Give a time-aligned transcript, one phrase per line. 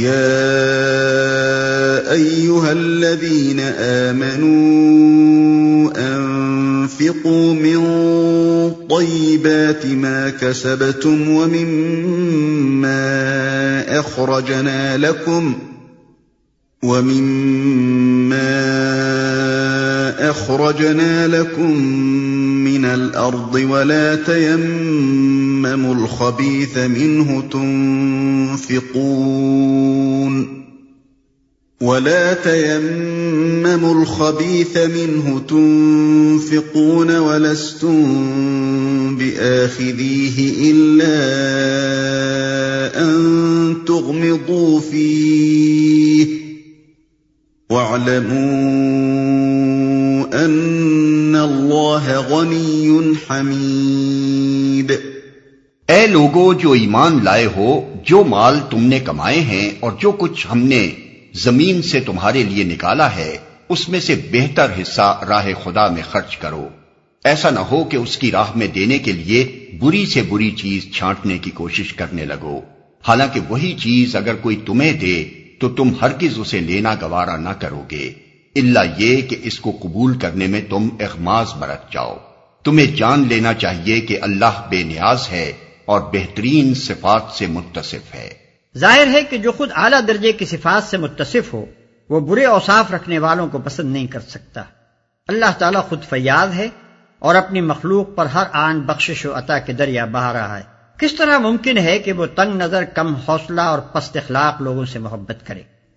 [0.00, 0.80] يا
[2.12, 5.10] ايها الذين امنوا
[5.96, 7.80] انفقوا من
[8.90, 13.00] طيبات ما كسبتم ومما
[14.00, 15.54] اخرجنا لكم
[16.82, 18.40] ومما
[20.18, 21.76] أخرجنا لكم
[22.64, 27.42] من الأرض ولا تيمموا الخبيث منه
[28.70, 29.00] تنفقون
[31.80, 41.16] ولا تيمموا الخبيث منه تنفقون ولستم بآخذيه إلا
[43.02, 46.26] أن تغمضوا فيه
[47.70, 48.99] واعلموا
[52.30, 52.88] غنی
[53.30, 54.92] حمید۔
[55.88, 60.46] اے لوگو، جو ایمان لائے ہو، جو مال تم نے کمائے ہیں اور جو کچھ
[60.52, 60.90] ہم نے
[61.32, 63.36] زمین سے تمہارے لیے نکالا ہے،
[63.68, 66.68] اس میں سے بہتر حصہ راہ خدا میں خرچ کرو۔
[67.24, 70.92] ایسا نہ ہو کہ اس کی راہ میں دینے کے لیے بری سے بری چیز
[70.92, 72.60] چھانٹنے کی کوشش کرنے لگو۔
[73.08, 75.24] حالانکہ وہی چیز اگر کوئی تمہیں دے،
[75.58, 80.18] تو تم ہرگز اسے لینا گوارا نہ کرو گے۔ اللہ یہ کہ اس کو قبول
[80.18, 82.16] کرنے میں تم اخماز برت جاؤ۔
[82.64, 85.52] تمہیں جان لینا چاہیے کہ اللہ بے نیاز ہے
[85.84, 88.34] اور بہترین صفات سے متصف ہے۔
[88.78, 91.64] ظاہر ہے کہ جو خود اعلیٰ درجے کی صفات سے متصف ہو،
[92.08, 94.62] وہ برے اوصاف رکھنے والوں کو پسند نہیں کر سکتا۔
[95.28, 96.68] اللہ تعالیٰ خود فیاض ہے
[97.18, 100.62] اور اپنی مخلوق پر ہر آن بخشش و عطا کے دریا بہا رہا ہے۔
[100.98, 104.98] کس طرح ممکن ہے کہ وہ تنگ نظر، کم حوصلہ اور پست اخلاق لوگوں سے
[104.98, 105.62] محبت کرے؟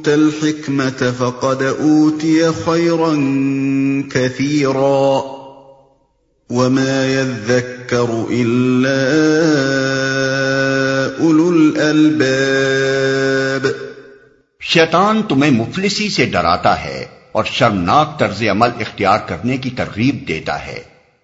[0.00, 3.14] يؤت الحكمة فقد أوتي خيرا
[4.12, 5.20] كثيرا
[6.50, 9.00] وما يذكر إلا
[11.18, 13.68] أولو الألباب.
[14.60, 20.66] شیطان تمہیں مفلسی سے ڈراتا ہے اور شرمناک طرز عمل اختیار کرنے کی ترغیب دیتا
[20.66, 20.82] ہے،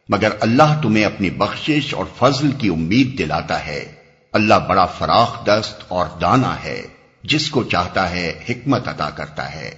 [0.08, 3.92] مگر اللہ تمہیں اپنی بخشش اور فضل کی امید دلاتا ہے۔
[4.32, 9.70] اللہ بڑا فراخ دست اور دانا ہے۔ جس کو چاہتا ہے حکمت عطا کرتا ہے۔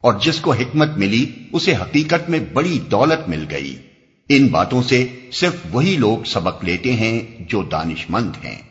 [0.00, 3.76] اور جس کو حکمت ملی، اسے حقیقت میں بڑی دولت مل گئی۔
[4.28, 8.62] ان باتوں سے صرف وہی لوگ سبق لیتے ہیں جو دانش مند ہیں۔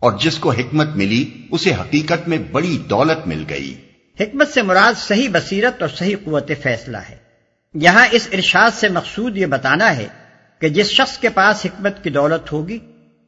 [0.00, 3.74] اور جس کو حکمت ملی، اسے حقیقت میں بڑی دولت مل گئی۔
[4.20, 7.16] حکمت سے مراد صحیح بصیرت اور صحیح قوت فیصلہ ہے۔
[7.74, 10.06] یہاں اس ارشاد سے مقصود یہ بتانا ہے
[10.58, 12.78] کہ جس شخص کے پاس حکمت کی دولت ہوگی،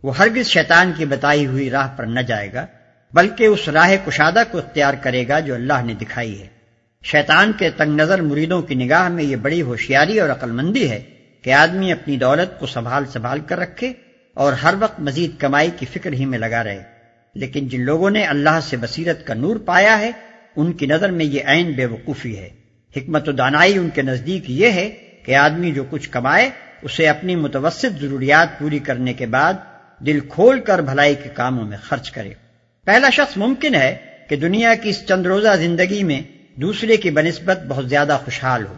[0.02, 2.66] وہ ہرگز شیطان کی بتائی ہوئی راہ پر نہ جائے گا۔
[3.14, 6.46] بلکہ اس راہ کشادہ کو اختیار کرے گا جو اللہ نے دکھائی ہے۔
[7.02, 11.02] شیطان کے تنگ نظر مریدوں کی نگاہ میں یہ بڑی ہوشیاری اور عقل مندی ہے
[11.42, 13.92] کہ آدمی اپنی دولت کو سنبھال سنبھال کر رکھے
[14.34, 16.82] اور ہر وقت مزید کمائی کی فکر ہی میں لگا رہے۔
[17.34, 20.10] لیکن جن لوگوں نے اللہ سے بصیرت کا نور پایا ہے،
[20.56, 22.48] ان کی نظر میں یہ عین بے وقوفی ہے۔
[22.96, 24.88] حکمت و دانائی ان کے نزدیک یہ ہے
[25.24, 26.50] کہ آدمی جو کچھ کمائے،
[26.82, 29.54] اسے اپنی متوسط ضروریات پوری کرنے کے بعد
[29.98, 32.34] دل کھول کر بھلائی کے کاموں میں خرچ کرے۔
[32.86, 33.96] پہلا شخص ممکن ہے
[34.28, 36.20] کہ دنیا کی اس چند روزہ زندگی میں
[36.54, 38.74] دوسرے کی بنسبت بہت زیادہ خوشحال ہو۔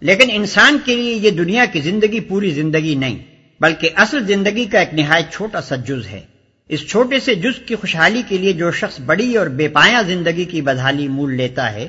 [0.00, 3.18] لیکن انسان کے لیے یہ دنیا کی زندگی پوری زندگی نہیں،
[3.60, 6.20] بلکہ اصل زندگی کا ایک نہایت چھوٹا سا جز ہے۔
[6.68, 10.44] اس چھوٹے سے جز کی خوشحالی کے لیے جو شخص بڑی اور بے پایا زندگی
[10.44, 11.88] کی بدحالی مول لیتا ہے،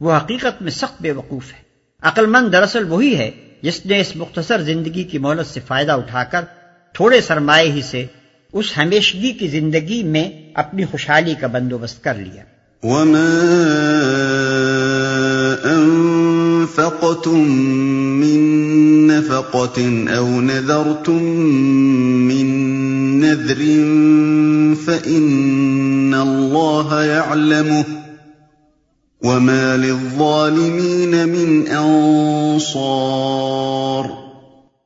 [0.00, 1.58] وہ حقیقت میں سخت بے وقوف ہے۔
[2.02, 3.30] عقل مند دراصل وہی ہے
[3.62, 6.44] جس نے اس مختصر زندگی کی مہلت سے فائدہ اٹھا کر
[6.92, 8.06] تھوڑے سرمایہ ہی سے
[8.54, 12.42] اس ہمیشگی کی زندگی میں اپنی خوشحالی کا بندوبست کر لیا۔
[12.82, 13.28] وما
[15.64, 17.40] انفقتم
[18.20, 18.40] من
[19.06, 21.22] نفقة او نذرتم
[22.30, 22.46] من
[23.20, 23.60] نذر
[24.86, 27.84] فإن الله يعلمه
[29.22, 34.23] وما للظالمين من انصار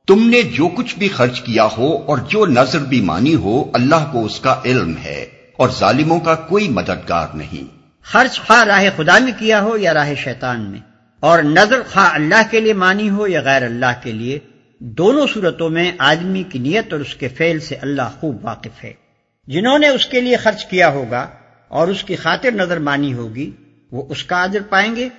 [0.09, 4.09] تم نے جو کچھ بھی خرچ کیا ہو اور جو نظر بھی مانی ہو، اللہ
[4.11, 5.25] کو اس کا علم ہے
[5.57, 10.13] اور ظالموں کا کوئی مددگار نہیں۔ خرچ خواہ راہ خدا میں کیا ہو یا راہ
[10.13, 10.79] شیطان میں؟
[11.19, 14.39] اور نظر خواہ اللہ کے لیے مانی ہو یا غیر اللہ کے لیے،
[14.79, 18.93] دونوں صورتوں میں آدمی کی نیت اور اس کے فعل سے اللہ خوب واقف ہے۔
[19.47, 21.27] جنہوں نے اس کے لیے خرچ کیا ہوگا
[21.67, 23.51] اور اس کی خاطر نظر مانی ہوگی،
[23.91, 25.09] وہ اس کا عجر پائیں گے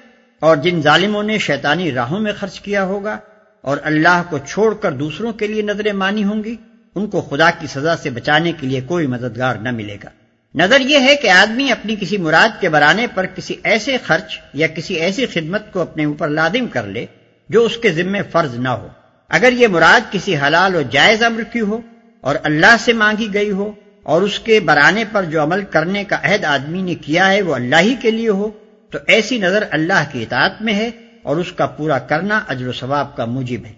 [0.40, 3.18] اور جن ظالموں نے شیطانی راہوں میں خرچ کیا ہوگا
[3.62, 6.56] اور اللہ کو چھوڑ کر دوسروں کے لیے نظریں مانی ہوں گی،
[6.94, 10.08] ان کو خدا کی سزا سے بچانے کے لیے کوئی مددگار نہ ملے گا۔
[10.54, 14.66] نظر یہ ہے کہ آدمی اپنی کسی مراد کے برانے پر کسی ایسے خرچ یا
[14.66, 17.06] کسی ایسی خدمت کو اپنے اوپر لادم کر لے
[17.48, 18.88] جو اس کے ذمے فرض نہ ہو۔
[19.28, 21.80] اگر یہ مراد کسی حلال و جائز امر کی ہو
[22.20, 23.72] اور اللہ سے مانگی گئی ہو
[24.02, 27.54] اور اس کے برانے پر جو عمل کرنے کا عہد آدمی نے کیا ہے وہ
[27.54, 28.50] اللہ ہی کے لیے ہو،
[28.90, 30.90] تو ایسی نظر اللہ کی اطاعت میں ہے
[31.30, 33.72] اور اس کا پورا کرنا اجر و ثواب کا موجب ہے۔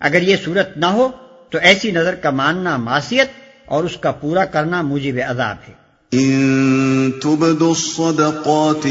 [0.00, 1.08] اگر یہ صورت نہ ہو،
[1.50, 3.28] تو ایسی نظر کا ماننا معصیت
[3.66, 5.72] اور اس کا پورا کرنا موجب عذاب ہے۔
[6.12, 8.86] ان تبدوا الصدقات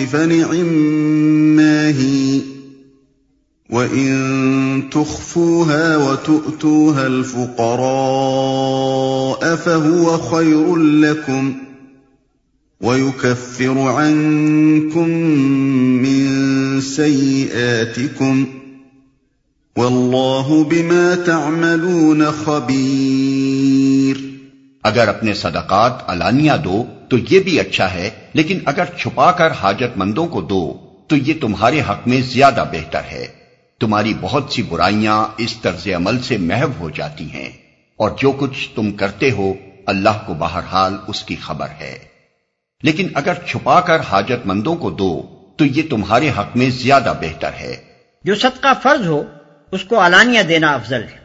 [3.70, 11.52] وَإِن تُخْفُوهَا وَتُؤْتُوهَا الْفُقَرَاءَ فَهُوَ خَيْرٌ لَكُمْ
[12.82, 16.33] وَيُكَفِّرُ عَنكُم مِّن
[16.84, 18.46] سَيِّئَاتِكُمْ
[19.76, 24.22] وَاللَّهُ بِمَا تَعْمَلُونَ خَبِيرٌ۔
[24.84, 29.98] اگر اپنے صدقات علانیہ دو تو یہ بھی اچھا ہے، لیکن اگر چھپا کر حاجت
[29.98, 30.78] مندوں کو دو
[31.08, 33.28] تو یہ تمہارے حق میں زیادہ بہتر ہے۔
[33.80, 37.50] تمہاری بہت سی برائیاں اس طرز عمل سے محو ہو جاتی ہیں۔
[37.98, 39.54] اور جو کچھ تم کرتے ہو،
[39.86, 42.00] اللہ کو بہرحال اس کی خبر ہے۔
[42.84, 47.50] لیکن اگر چھپا کر حاجت مندوں کو دو تو یہ تمہارے حق میں زیادہ بہتر
[47.60, 47.76] ہے۔
[48.24, 49.24] جو صدقہ فرض ہو
[49.72, 51.18] اس کو علانیہ دینا افضل ہے۔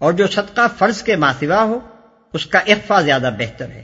[0.00, 1.78] اور جو صدقہ فرض کے ماسوا ہو
[2.32, 3.82] اس کا اخفا زیادہ بہتر ہے۔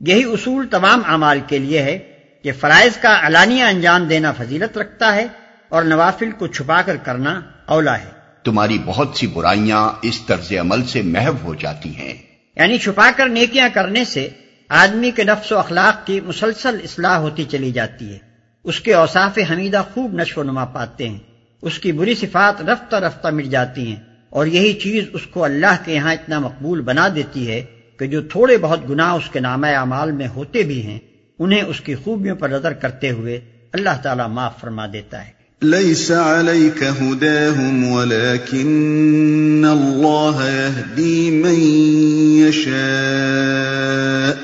[0.00, 1.98] یہی اصول تمام اعمال کے لیے ہے
[2.42, 5.26] کہ فرائض کا علانیہ انجام دینا فضیلت رکھتا ہے
[5.68, 8.10] اور نوافل کو چھپا کر کرنا اولا ہے۔
[8.44, 12.14] تمہاری بہت سی برائیاں اس طرز عمل سے محو ہو جاتی ہیں۔
[12.56, 14.28] یعنی چھپا کر نیکیاں کرنے سے
[14.68, 18.18] آدمی کے نفس و اخلاق کی مسلسل اصلاح ہوتی چلی جاتی ہے۔
[18.64, 21.18] اس کے اوصاف حمیدہ خوب نشو و نما پاتے ہیں۔
[21.62, 23.96] اس کی بری صفات رفتہ رفتہ مٹ جاتی ہیں
[24.30, 27.62] اور یہی چیز اس کو اللہ کے یہاں اتنا مقبول بنا دیتی ہے
[27.98, 30.98] کہ جو تھوڑے بہت گناہ اس کے نام اعمال میں ہوتے بھی ہیں،
[31.38, 33.40] انہیں اس کی خوبیوں پر نظر کرتے ہوئے
[33.72, 41.60] اللہ تعالیٰ معاف فرما دیتا ہے۔ ليس عليك هداهم ولكن الله يهدي من
[42.48, 44.43] يشاء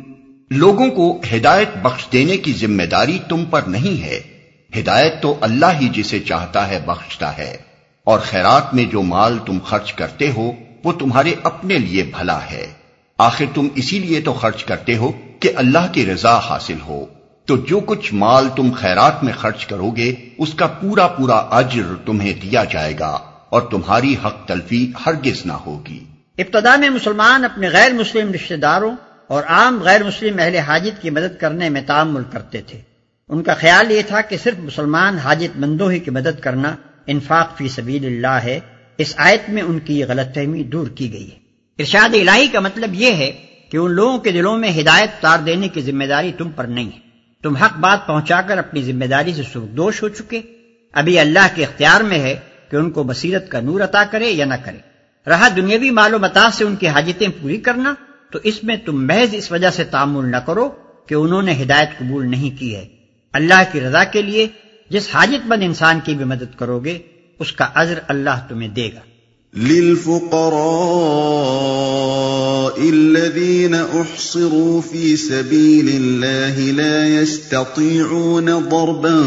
[0.53, 4.19] لوگوں کو ہدایت بخش دینے کی ذمہ داری تم پر نہیں ہے۔
[4.79, 7.57] ہدایت تو اللہ ہی جسے چاہتا ہے بخشتا ہے۔
[8.03, 10.51] اور خیرات میں جو مال تم خرچ کرتے ہو،
[10.83, 12.67] وہ تمہارے اپنے لیے بھلا ہے۔
[13.17, 17.05] آخر تم اسی لیے تو خرچ کرتے ہو کہ اللہ کی رضا حاصل ہو۔
[17.45, 21.95] تو جو کچھ مال تم خیرات میں خرچ کرو گے، اس کا پورا پورا اجر
[22.05, 23.19] تمہیں دیا جائے گا
[23.49, 26.03] اور تمہاری حق تلفی ہرگز نہ ہوگی۔
[26.37, 28.95] ابتدا میں مسلمان اپنے غیر مسلم رشتہ داروں
[29.31, 32.79] اور عام غیر مسلم اہل حاجت کی مدد کرنے میں تعمل کرتے تھے۔
[33.29, 36.75] ان کا خیال یہ تھا کہ صرف مسلمان حاجت مندوں ہی کی مدد کرنا
[37.07, 38.59] انفاق فی سبیل اللہ ہے۔
[38.97, 41.35] اس آیت میں ان کی یہ غلط فہمی دور کی گئی ہے۔
[41.79, 43.31] ارشاد الہی کا مطلب یہ ہے
[43.71, 46.85] کہ ان لوگوں کے دلوں میں ہدایت تار دینے کی ذمہ داری تم پر نہیں
[46.85, 46.99] ہے۔
[47.43, 50.41] تم حق بات پہنچا کر اپنی ذمہ داری سے سرخدوش ہو چکے۔
[50.93, 54.45] ابھی اللہ کے اختیار میں ہے کہ ان کو بصیرت کا نور عطا کرے یا
[54.45, 54.77] نہ کرے۔
[55.29, 57.93] رہا دنیاوی مال و متا سے ان کی حاجتیں پوری کرنا۔
[58.31, 60.69] تو اس میں تم محض اس وجہ سے تعمل نہ کرو
[61.05, 62.85] کہ انہوں نے ہدایت قبول نہیں کی ہے۔
[63.33, 64.47] اللہ کی رضا کے لیے
[64.89, 66.99] جس حاجت مند انسان کی بھی مدد کرو گے،
[67.39, 68.99] اس کا عذر اللہ تمہیں دے گا۔
[69.57, 70.41] للفقراء
[72.81, 79.23] الذين احصروا في سبيل الله لا يستطيعون ضربا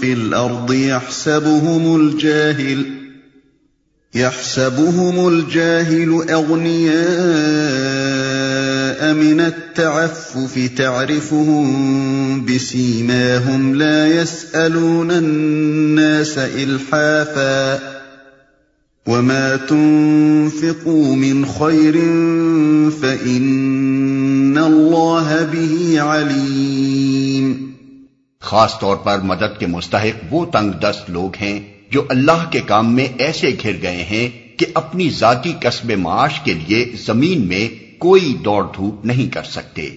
[0.00, 3.04] في الارض يحسبهم الجاهل
[4.16, 8.03] يحسبهم الجاهل اغنياء
[9.02, 17.94] من التعفف تعرفهم بسيماهم لا يسالون الناس الحافا
[19.06, 21.92] وما تنفقوا من خير
[23.02, 27.74] فإن الله به عليم
[28.42, 31.58] خاص طور پر مدد کے مستحق وہ تنگ دست لوگ ہیں
[31.90, 36.54] جو اللہ کے کام میں ایسے گھر گئے ہیں کہ اپنی ذاتی قصب معاش کے
[36.54, 37.68] لیے زمین میں
[38.04, 39.88] کوئی دوڑ دھوپ نہیں کر سکتے۔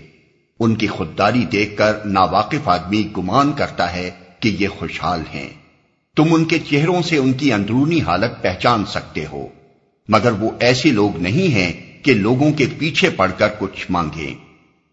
[0.59, 5.49] ان کی خودداری دیکھ کر ناواقف آدمی گمان کرتا ہے کہ یہ خوشحال ہیں۔
[6.15, 9.47] تم ان کے چہروں سے ان کی اندرونی حالت پہچان سکتے ہو۔
[10.09, 11.73] مگر وہ ایسے لوگ نہیں ہیں
[12.03, 14.33] کہ لوگوں کے پیچھے پڑ کر کچھ مانگیں۔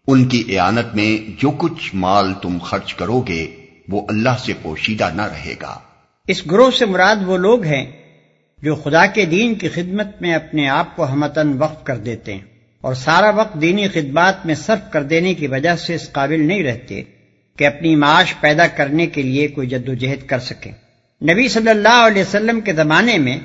[0.07, 3.55] ان کی اعانت میں جو کچھ مال تم خرچ کرو گے،
[3.89, 5.79] وہ اللہ سے پوشیدہ نہ رہے گا۔
[6.27, 7.85] اس گروہ سے مراد وہ لوگ ہیں
[8.61, 12.54] جو خدا کے دین کی خدمت میں اپنے آپ کو ہمتن وقف کر دیتے ہیں۔
[12.85, 16.63] اور سارا وقت دینی خدمات میں صرف کر دینے کی وجہ سے اس قابل نہیں
[16.63, 17.01] رہتے
[17.57, 20.71] کہ اپنی معاش پیدا کرنے کے لیے کوئی جد و جہد کر سکیں
[21.31, 23.37] نبی صلی اللہ علیہ وسلم کے زمانے میں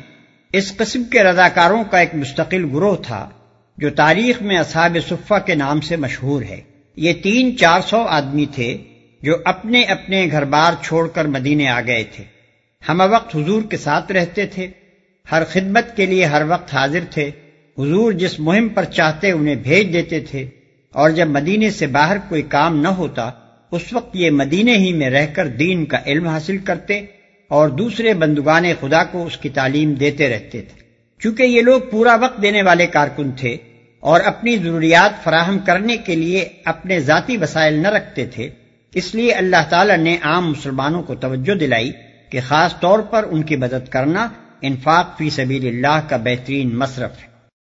[0.53, 3.31] اس قسم کے رضاکاروں کا ایک مستقل گروہ تھا
[3.79, 6.61] جو تاریخ میں اصحاب صفہ کے نام سے مشہور ہے۔
[6.97, 8.79] یہ تین چار سو آدمی تھے
[9.23, 12.25] جو اپنے اپنے گھر بار چھوڑ کر مدینے آ گئے تھے۔
[12.89, 14.69] ہم وقت حضور کے ساتھ رہتے تھے۔
[15.33, 17.31] ہر خدمت کے لیے ہر وقت حاضر تھے۔
[17.81, 20.49] حضور جس مہم پر چاہتے انہیں بھیج دیتے تھے،
[20.95, 23.31] اور جب مدینے سے باہر کوئی کام نہ ہوتا،
[23.73, 27.01] اس وقت یہ مدینے ہی میں رہ کر دین کا علم حاصل کرتے
[27.51, 30.79] اور دوسرے بندگان خدا کو اس کی تعلیم دیتے رہتے تھے۔
[31.21, 33.57] چونکہ یہ لوگ پورا وقت دینے والے کارکن تھے
[34.03, 38.49] اور اپنی ضروریات فراہم کرنے کے لیے اپنے ذاتی وسائل نہ رکھتے تھے،
[38.95, 41.91] اس لیے اللہ تعالی نے عام مسلمانوں کو توجہ دلائی
[42.31, 44.29] کہ خاص طور پر ان کی مدد کرنا
[44.63, 47.29] انفاق فی سبیل اللہ کا بہترین مصرف ہے۔